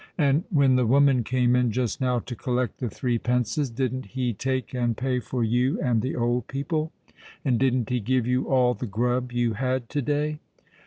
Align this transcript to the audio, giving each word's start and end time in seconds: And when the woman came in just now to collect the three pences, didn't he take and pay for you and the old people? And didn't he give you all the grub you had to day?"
And 0.17 0.45
when 0.49 0.77
the 0.77 0.87
woman 0.87 1.23
came 1.23 1.55
in 1.55 1.71
just 1.71 2.01
now 2.01 2.17
to 2.17 2.35
collect 2.35 2.79
the 2.79 2.89
three 2.89 3.19
pences, 3.19 3.69
didn't 3.69 4.07
he 4.17 4.33
take 4.33 4.73
and 4.73 4.97
pay 4.97 5.19
for 5.19 5.43
you 5.43 5.79
and 5.79 6.01
the 6.01 6.15
old 6.15 6.47
people? 6.47 6.91
And 7.45 7.59
didn't 7.59 7.89
he 7.89 7.99
give 7.99 8.25
you 8.25 8.47
all 8.49 8.73
the 8.73 8.87
grub 8.87 9.31
you 9.31 9.53
had 9.53 9.89
to 9.89 10.01
day?" 10.01 10.39